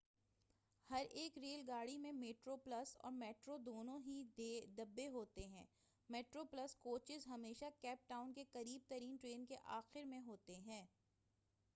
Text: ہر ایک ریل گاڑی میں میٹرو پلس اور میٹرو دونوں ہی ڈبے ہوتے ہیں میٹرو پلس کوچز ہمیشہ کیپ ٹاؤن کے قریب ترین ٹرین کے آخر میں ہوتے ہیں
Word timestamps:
ہر 0.89 1.05
ایک 1.11 1.37
ریل 1.37 1.61
گاڑی 1.67 1.97
میں 1.97 2.11
میٹرو 2.13 2.55
پلس 2.57 2.95
اور 2.99 3.11
میٹرو 3.13 3.57
دونوں 3.57 3.99
ہی 4.05 4.23
ڈبے 4.75 5.07
ہوتے 5.09 5.45
ہیں 5.47 5.65
میٹرو 6.09 6.43
پلس 6.45 6.75
کوچز 6.77 7.27
ہمیشہ 7.27 7.65
کیپ 7.81 8.07
ٹاؤن 8.07 8.33
کے 8.33 8.45
قریب 8.51 8.89
ترین 8.89 9.15
ٹرین 9.15 9.45
کے 9.45 9.57
آخر 9.71 10.03
میں 10.05 10.21
ہوتے 10.21 10.57
ہیں 10.59 10.85